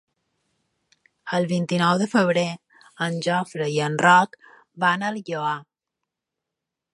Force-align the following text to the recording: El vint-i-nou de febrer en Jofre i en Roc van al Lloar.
El 1.39 1.43
vint-i-nou 1.51 1.99
de 2.03 2.07
febrer 2.13 2.45
en 3.09 3.19
Jofre 3.27 3.67
i 3.75 3.77
en 3.89 3.99
Roc 4.07 4.41
van 4.85 5.07
al 5.11 5.21
Lloar. 5.29 5.55